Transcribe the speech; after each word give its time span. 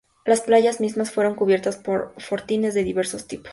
Las 0.25 0.41
playas 0.41 0.81
mismas 0.81 1.11
fueron 1.11 1.35
cubiertas 1.35 1.77
por 1.77 2.11
fortines 2.17 2.73
de 2.73 2.83
diversos 2.83 3.27
tipos. 3.27 3.49